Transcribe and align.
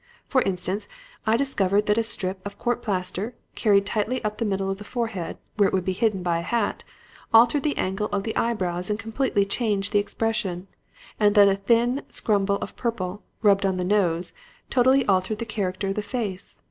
For 0.27 0.41
instance, 0.41 0.87
I 1.27 1.37
discovered 1.37 1.85
that 1.85 1.97
a 1.99 2.01
strip 2.01 2.39
of 2.43 2.57
court 2.57 2.81
plaster, 2.81 3.35
carried 3.53 3.85
tightly 3.85 4.19
up 4.23 4.39
the 4.39 4.45
middle 4.45 4.71
of 4.71 4.79
the 4.79 4.83
forehead 4.83 5.37
where 5.57 5.67
it 5.69 5.73
would 5.75 5.85
be 5.85 5.93
hidden 5.93 6.23
by 6.23 6.39
a 6.39 6.41
hat 6.41 6.83
altered 7.31 7.61
the 7.61 7.77
angle 7.77 8.07
of 8.07 8.23
the 8.23 8.35
eyebrows 8.35 8.89
and 8.89 8.97
completely 8.97 9.45
changed 9.45 9.93
the 9.93 9.99
expression, 9.99 10.65
and 11.19 11.35
that 11.35 11.47
a 11.47 11.53
thin 11.55 12.01
scumble 12.09 12.57
of 12.63 12.75
purple, 12.75 13.21
rubbed 13.43 13.63
on 13.63 13.77
the 13.77 13.83
nose, 13.83 14.33
totally 14.71 15.05
altered 15.05 15.37
the 15.37 15.45
character 15.45 15.89
of 15.89 15.95
the 15.95 16.01
face. 16.01 16.57